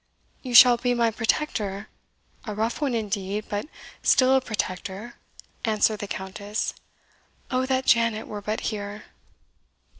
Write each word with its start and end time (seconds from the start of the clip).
"You 0.41 0.55
shall 0.55 0.77
be 0.77 0.95
my 0.95 1.11
protector 1.11 1.87
a 2.45 2.55
rough 2.55 2.81
one 2.81 2.95
indeed 2.95 3.45
but 3.47 3.67
still 4.01 4.33
a 4.35 4.41
protector," 4.41 5.13
answered 5.63 5.99
the 5.99 6.07
Countess. 6.07 6.73
"Oh 7.51 7.67
that 7.67 7.85
Janet 7.85 8.25
were 8.25 8.41
but 8.41 8.61
here!" 8.61 9.03